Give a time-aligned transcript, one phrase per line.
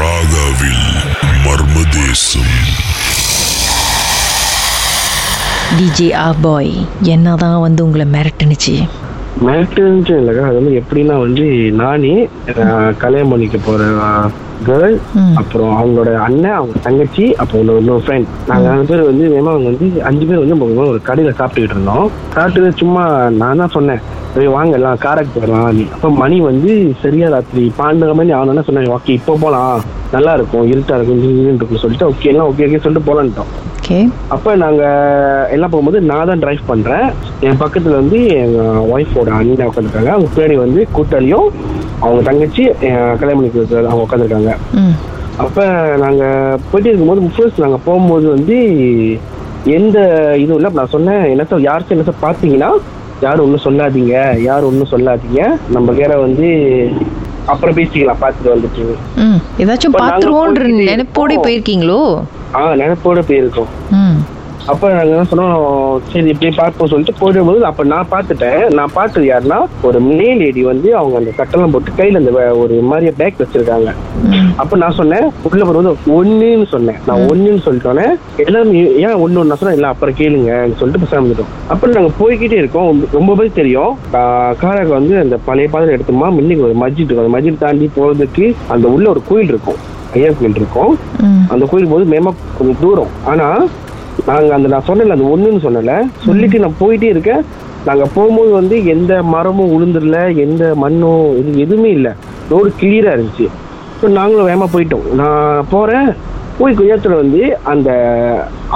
[0.00, 0.84] ராகாவில்
[1.44, 2.52] Marmadesam.
[5.78, 6.70] DJ ஆ பாய்
[7.14, 8.74] என்னதான் வந்து உங்களை மிரட்டுனுச்சு?
[9.46, 10.44] மேட்டுன்னு இல்லைக்கா.
[10.50, 11.44] அது வந்து எப்படின்னா வந்து
[11.82, 12.14] நானே
[13.02, 13.82] கல்யாணம் பண்ணிக்க போற
[14.68, 14.96] கேர்ள்.
[15.40, 19.88] அப்புறம் அவங்களோட அண்ணன் அவங்க தங்கச்சி அப்புறம் இன்னொரு ஃப்ரெண்ட் நாங்க நாலு பேர் வந்து வேமா அவங்க வந்து
[20.10, 22.08] அஞ்சு பேர் வந்து ஒரு கடையில சாப்பிட்டுக்கிட்டு இருந்தோம்.
[22.36, 23.04] சாப்பிட்டு சும்மா
[23.42, 24.02] நான் தான் சொன்னேன்
[24.56, 25.78] வாங்க எல்லாம் காரைக்கு போயிடலாம்.
[25.94, 26.70] அப்போ மணி வந்து
[27.04, 29.80] சரியா ராத்திரி பன்னெண்டு மணி ஆனோன்னா சொன்னேன் ஓகே இப்போ போகலாம்
[30.14, 33.50] நல்லா இருக்கும் இருட்டா இருக்கும் இருக்கும்னு சொல்லிட்டு ஓகே எல்லாம் ஓகே ஓகே சொல்லிட்டு போலான்ட்டோம்.
[33.80, 33.98] ஓகே.
[34.34, 34.82] அப்ப நாங்க
[35.54, 37.06] எல்லாம் போகும்போது நான் தான் டிரைவ் பண்றேன்.
[37.46, 38.60] என் பக்கத்துல வந்து எங்க
[38.94, 41.48] ஒய்ஃபோட அண்ணன் உட்காந்துருக்காங்க அவங்க பின்னாடி வந்து கூட்டாளியும்
[42.04, 42.62] அவங்க தங்கச்சி
[43.20, 44.52] கல்யாணம் பண்ணி கொடுத்தது அவங்க உட்காந்துருக்காங்க
[45.44, 45.64] அப்ப
[46.04, 46.22] நாங்க
[46.70, 48.56] போயிட்டு இருக்கும்போது ஃபர்ஸ்ட் நாங்க போகும்போது வந்து
[49.76, 49.98] எந்த
[50.42, 50.70] இதுவும் இல்லை.
[50.78, 52.70] நான் சொன்னேன் என்ன சார் யார் என்ன சார் பார்த்தீங்கன்னா
[53.24, 54.14] யாரும் ஒன்றும் சொல்லாதீங்க
[54.48, 55.40] யாரும் ஒன்றும் சொல்லாதீங்க.
[55.74, 56.48] நம்ம வேற வந்து
[57.52, 58.84] அப்புறம் பேசிக்கலாம் பார்த்துட்டு வந்துட்டு.
[59.62, 61.36] ஏதாச்சும் பார்த்துருவோன்ற நினைப்போட.
[61.46, 62.00] போயிருக்கீங்களோ?
[62.58, 63.70] ஆ நினைப்போட போயிருக்கோம்.
[64.70, 65.62] அப்ப நாங்க என்ன சொன்னோம்
[66.12, 68.74] சரி இப்படியே பார்ப்போம் சொல்லிட்டு போயிடும்போது அப்ப நான் பார்த்துட்டேன்.
[68.78, 73.12] நான் பார்த்தது யாருன்னா ஒரு மேல் லேடி வந்து அவங்க அந்த சட்டெல்லாம் போட்டு கையில அந்த ஒரு மாதிரியா
[73.16, 73.92] பேக் வச்சிருக்காங்க.
[74.30, 76.98] ம் அப்ப நான் சொன்னேன் உள்ள போறது ஒண்ணுன்னு சொன்னேன்.
[77.06, 78.06] நான் ஒண்ணுன்னு சொல்லிட்டோன்னே
[78.44, 79.78] எல்லாரும் ஏன் ஒண்ணு நான் சொன்னேன்?
[79.78, 83.02] இல்ல அப்புறம் கேளுங்க சொல்லிட்டு பேசாம இருந்துட்டோம் அப்புறம் நாங்க போய்கிட்டே இருக்கோம்.
[83.12, 83.92] ரொம்ப பேர் தெரியும்.
[84.62, 88.88] காராக்கு வந்து அந்த பழைய பாதையில எடுத்தோமா முன்னுக்கு ஒரு மஸ்ஜித் இருக்கும் அந்த மஸ்ஜித் தாண்டி போறதுக்கு அந்த
[88.88, 89.78] உள்ள ஒரு கோயில் இருக்கும்.
[90.14, 90.92] ஐயா கோயில் இருக்கும்.
[91.26, 91.44] ம்.
[91.48, 93.12] அந்த கோயில் போது மேமா கொஞ்சம் தூரம்.
[93.24, 93.46] ஆனா
[94.28, 95.92] நாங்க அந்த நான் சொன்னல அந்த ஒண்ணுன்னு சொன்னல
[96.26, 97.42] சொல்லிட்டு நான் போயிட்டே இருக்கேன்.
[97.88, 102.12] நாங்க போகும்போது வந்து எந்த மரமும் உளுந்துடல எந்த மண்ணும் இது எதுவுமே இல்லை.
[102.52, 103.46] ரோடு கிளியரா இருந்துச்சு.
[104.00, 105.06] ஸோ நாங்களும் வேகமா போயிட்டோம்.
[105.20, 106.10] நான் போறேன்.
[106.58, 107.90] போய் கொஞ்ச நேரத்துல வந்து அந்த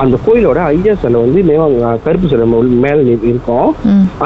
[0.03, 1.67] அந்த கோயிலோட ஐயா சிலை வந்து மேமா
[2.05, 3.69] கருப்பு சிலை உள்ள மேல இருக்கும்.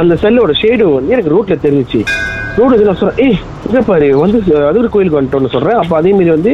[0.00, 2.00] அந்த செல்லோட ஷேடு வந்து எனக்கு ரோட்ல தெரிஞ்சுச்சு.
[2.58, 4.38] ரோடு நான் சொல்றேன் ஏய் இங்க பாரு வந்து
[4.68, 5.80] அது ஒரு கோயிலுக்கு வந்துட்டோம்னு சொல்றேன்.
[5.82, 6.52] அப்ப அதே மாதிரி வந்து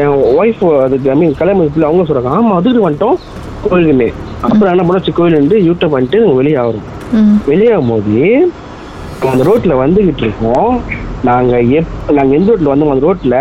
[0.00, 3.18] என் ஒய்ஃப் அதுக்கு ஐ மீன் கல்யாணம் அவங்க சொல்றாங்க ஆமா அதுக்கு வந்துட்டோம்.
[3.64, 4.08] கோயிலுக்குன்னு
[4.46, 6.86] அப்புறம் என்ன பண்ணச்சு கோயில் வந்து யூடியூப் பண்ணிட்டு வெளியே ஆகும்
[7.18, 7.36] ம்.
[7.46, 8.16] வெளியாகும் போது
[9.30, 10.68] அந்த ரோட்ல வந்துகிட்டு இருக்கோம்.
[11.24, 13.38] நாங்க எப் நாங்க எந்த ரோட்ல வந்தோம் அந்த ரோட்ல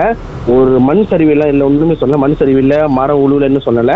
[0.54, 3.94] ஒரு மண் சரிவு இல்லை இல்லை ஒண்ணுமே சொல்லல மண் சரிவு இல்லை மரம் உழுவுலன்னு சொல்லல.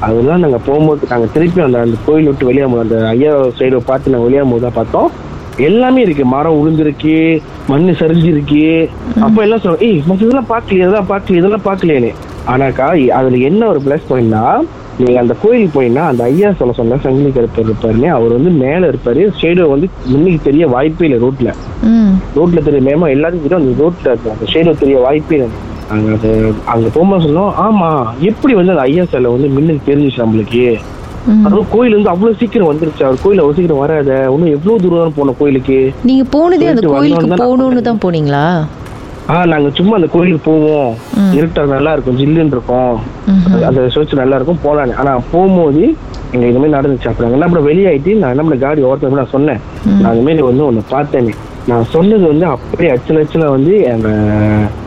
[0.00, 4.26] அதெல்லாம் நாங்க போகும்போது நாங்க திருப்பி அந்த அந்த கோயில் விட்டு வெளியாகும் அந்த ஐயா சைடு பார்த்து நாங்க
[4.26, 5.08] வெளியாகும் போது தான் பார்த்தோம்.
[5.60, 6.24] எல்லாமே இருக்கு.
[6.26, 7.14] மரம் உளுந்திருக்கு
[7.68, 8.64] மண்ணு சரிஞ்சிருக்கு.
[9.22, 12.12] அப்ப எல்லாம் சொல்றோம் ஏய் இதெல்லாம் பார்க்கலையே இதெல்லாம் பார்க்கலையே இதெல்லாம் பார்க்கலையே
[12.48, 14.44] ஆனாக்கா அதுல என்ன ஒரு பிளஸ் பாயிண்ட்னா
[15.00, 19.22] நீங்க அந்த கோயிலுக்கு போயின்னா அந்த ஐயா சொல்ல சொன்ன சங்கிலி கருப்பர் இருப்பாருன்னு அவர் வந்து மேல இருப்பாரு.
[19.40, 21.50] ஷேடோ வந்து முன்னுக்கு தெரிய வாய்ப்பே இல்லை ரோட்ல.
[22.38, 24.34] ரோட்ல தெரிய மேமா எல்லாத்துக்கும் அந்த ரோட்ல இருக்கு.
[24.34, 25.48] அந்த ஷேடோ தெரிய வாய்ப்பே இல்லை.
[25.94, 26.30] அங்க அது
[26.72, 27.90] அங்க போகும்போது சொன்னோம் ஆமா
[28.30, 30.64] எப்படி வந்து அந்த ஐயா சிலை வந்து மின்னுக்கு தெரிஞ்சிச்சு நம்மளுக்கு?
[31.46, 33.02] அதுவும் கோயில் வந்து அவ்வளவு சீக்கிரம் வந்துருச்சு.
[33.06, 34.10] அவர் கோயில் அவ்வளவு சீக்கிரம் வராத.
[34.34, 35.78] இன்னும் எவ்வளவு தூரம் போனோம் கோயிலுக்கு?
[36.08, 38.44] நீங்க போனதே அந்த கோயிலுக்கு போகணும்னு தான் போனீங்களா?
[39.28, 41.32] ஆ நாங்க சும்மா அந்த கோயிலுக்கு போவோம் ம்.
[41.32, 42.92] இருட்டா நல்லா இருக்கும் ஜில்லுன்னு இருக்கும்.
[43.68, 45.82] அந்த சர்ச் நல்லா இருக்கும் போலான்னு ஆனா போகும்போது
[46.32, 49.60] எங்க இந்த மாதிரி நடந்துச்சு அப்புறம் என்ன பண்ண வெளியாயிட்டு நான் என்ன பண்ண காடி ஓரத்துல நான் சொன்னேன்.
[50.00, 51.34] நான் இந்த மாதிரி வந்து ஒண்ணு பார்த்தேனே
[51.68, 54.08] நான் சொன்னது வந்து அப்படியே அச்சல் அச்சல வந்து எங்க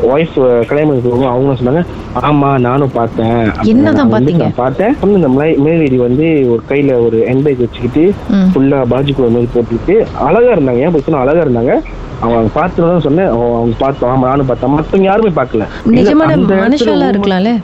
[0.04, 1.86] ஒய்ஃப் கல்யாணம் பண்ணி அவங்க சொன்னாங்க
[2.22, 3.52] ஆமா நானும் பார்த்தேன்.
[3.64, 4.10] என்னதான்?
[4.38, 4.96] நான் பார்த்தேன்.
[5.04, 10.06] இந்த மை- மேலேடி வந்து ஒரு கையில ஒரு என் பைக் வச்சுக்கிட்டு ஃபுல்லா பாஜி குழம்பு மாதிரி போட்டுக்கிட்டு
[10.20, 10.80] அழகா இருந்தாங்க.
[10.80, 11.82] ஏன் போச்சுன்னா அழகா இருந்தாங்க.
[12.20, 13.26] அவங்க பார்த்து தான் சொன்னேன்.
[13.26, 14.70] அவங்க பார்த்தோம் ஆமா நானும் பார்த்தேன்.
[14.70, 15.66] மத்தவங்க யாருமே பார்க்கல.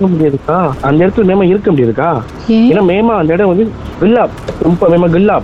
[0.01, 0.69] ஒரு முடியாதுக்கா?
[0.81, 2.22] அந்த இடத்துல மேமா இருக்க முடியாதுக்கா?
[2.47, 2.72] ஏன்?
[2.72, 4.29] ஏன்னா மேமா அந்த இடம் வந்து கில்லாப்.
[4.61, 5.41] ரொம்ப மேமா கில்லாப்.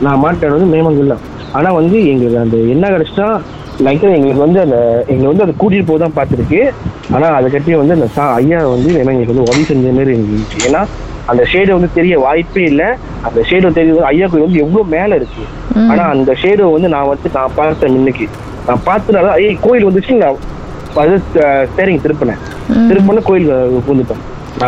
[0.00, 0.50] நான் மாட்டேன்.
[0.50, 1.31] வந்து மேமா கில்லாப்.
[1.52, 3.28] ஆனா வந்து எங்களுக்கு அந்த என்ன கிடைச்சுன்னா
[3.78, 4.76] நினைக்கிறேன் எங்களுக்கு வந்து அந்த
[5.12, 6.60] எங்களை வந்து அதை கூட்டிட்டு போய் தான் பார்த்துருக்கு.
[7.14, 10.32] ஆனா அதை கட்டி வந்து அந்த சா ஐயா வந்து வேணா எங்களுக்கு வந்து உதவி செஞ்ச மாதிரி எனக்கு
[10.32, 10.60] இருந்துச்சு.
[10.68, 10.82] ஏன்னா
[11.26, 12.88] அந்த ஷேடோ வந்து தெரிய வாய்ப்பே இல்லை.
[13.22, 15.42] அந்த ஷேடோ தெரியுது ஐயா கோயில் வந்து எவ்வளவு மேல இருக்கு.
[15.76, 15.88] ம்.
[15.90, 18.26] ஆனா அந்த ஷேடோ வந்து நான் வந்து நான் பார்த்தேன் இன்னைக்கு
[18.68, 20.40] நான் பார்த்தனால ஏய் கோயில் வந்துச்சு நான்
[21.02, 21.14] அது
[21.68, 22.40] ஸ்டேரிங் திருப்பினேன்.
[22.90, 23.48] திருப்பின கோயில்
[23.86, 24.22] பூந்துட்டேன்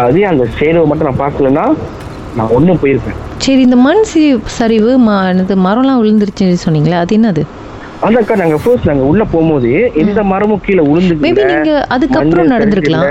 [0.04, 1.64] அதே அந்த ஷேடோ மட்டும் நான் பார்க்கலன்னா
[2.38, 3.18] நான் ஒன்றும் போயிருப்பேன்.
[3.44, 4.22] சரி இந்த மண் சி
[4.58, 4.90] சரிவு
[5.42, 7.42] இது மரம்லாம் விழுந்துருச்சுன்னு சொன்னீங்களே அது என்னது?
[8.06, 9.70] அதாக்கா நாங்க ஃபர்ஸ்ட் நாங்க உள்ள போகும்போது
[10.02, 13.06] எந்த மரமும் கீழே மேபி விழுந்து நீங்க அதுக்கப்புறம் நடந்திருக்கலாம்.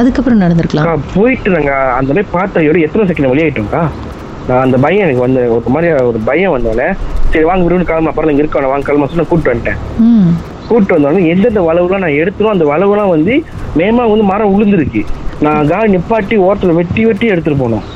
[0.00, 1.04] அதுக்கப்புறம் நடந்திருக்கலாம்.
[1.14, 3.82] போயிட்டு நாங்க அந்த மாதிரி பார்த்தையோட எத்தனை செகண்ட் வெளியாயிட்டோம்க்கா
[4.48, 6.88] நான் அந்த பயம் எனக்கு வந்து ஒரு மாதிரி ஒரு பயம் வந்தோடனே
[7.32, 9.78] சரி வாங்க விடுன்னு கிளம்ப அப்புறம் இங்க இருக்கோம் வாங்க கிளம்ப சொல்லி கூப்பிட்டு வந்துட்டேன்.
[10.68, 13.34] கூப்பிட்டு வந்தோடனே எந்தெந்த வளவுலாம் நான் எடுத்துரும் அந்த வளவுலாம் வந்து
[13.80, 15.02] மேமா வந்து மரம் உளுந்துருக்கு.
[15.46, 17.86] நான் கால் நிப்பாட்டி ஓரத்துல வெட்டி வெட்டி எடுத்துட்டு போனோம்.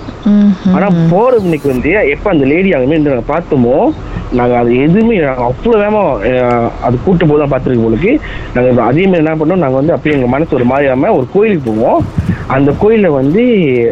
[0.72, 3.76] ஆனா போறது இன்னைக்கு வந்து எப்ப அந்த லேடி அங்கே இருந்து நாங்க பார்த்தோமோ
[4.32, 6.00] நாங்க அது எதுவுமே அவ்வளவு வேகமா
[6.82, 8.12] அது கூட்டு போதான் பார்த்துருக்கு போலுக்கு
[8.54, 12.04] நாங்க அதே மாதிரி என்ன பண்ணோம் நாங்க வந்து அப்படியே எங்க மனசு ஒரு மாதிரியாம ஒரு கோயிலுக்கு போவோம்.
[12.46, 13.42] அந்த கோயில்ல வந்து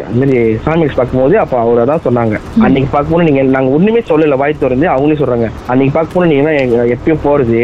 [0.07, 2.35] அந்த மாதிரி சாமி பார்க்கும்போது அப்ப அவரை தான் சொன்னாங்க.
[2.61, 4.89] அன்னைக்கு பார்க்கும்போது நீங்க நாங்க ஒண்ணுமே சொல்லல வாய் திறந்து.
[4.89, 5.49] அவங்களே சொல்றாங்க.
[5.67, 7.61] அன்னைக்கு பார்க்கும்போது நீங்க எங்க- எப்பயும் போறது.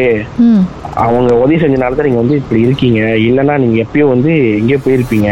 [0.96, 3.00] அவங்க உதவி செஞ்சனால தான் நீங்க வந்து இப்படி இருக்கீங்க.
[3.00, 5.30] இல்லைன்னா நீங்க எப்பயோ வந்து எங்கேயோ போயிருப்பீங்க.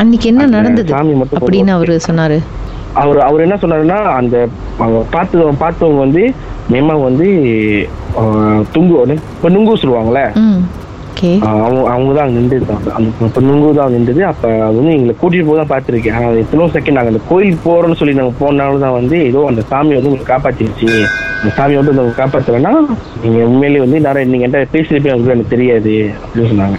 [0.00, 0.90] அன்னைக்கு என்ன நடந்தது?
[0.94, 2.36] சாமி மட்டும் அப்படின்னு அவரு சொன்னாரு.
[3.00, 4.36] அவர் அவர் என்ன சொன்னாருன்னா அந்த
[5.14, 6.22] பார்த்தவங்க பார்த்தவங்க வந்து
[6.72, 7.26] மேமா வந்து
[8.74, 8.94] துங்கு
[9.28, 9.74] இப்போ நுங்கு
[11.40, 15.14] ஆஹ் அவங்க அவங்க தான் அங்கே நின்றுருந்தாங்க அந்த இப்போ நுங்கு தான் நின்றுது அப்போ அது வந்து எங்களை
[15.14, 16.14] கூட்டிட்டு போய் தான் பார்த்துருக்கேன்.
[16.42, 20.10] எத்தனோ செகண்ட் நாங்கள் அந்த கோயிலுக்கு போகிறோம்னு சொல்லி நாங்கள் போனாலும் தான் வந்து ஏதோ அந்த சாமி வந்து
[20.12, 20.90] உங்களை காப்பாற்றிருச்சு
[21.36, 22.72] அந்த சாமி வந்து உங்களை காப்பாற்றலைன்னா
[23.22, 26.78] நீங்கள் உண்மையிலேயே வந்து நேரம் நீங்கள் என்கிட்ட பேசியிருப்பேன் உங்களுக்கு எனக்கு தெரியாது அப்படின்னு சொன்னாங்க.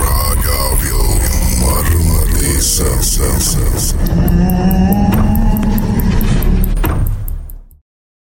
[0.00, 0.76] Praga,
[1.60, 4.00] Mármara e Sansa.